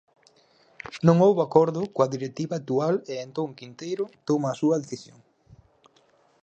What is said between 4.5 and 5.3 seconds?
a súa decisión.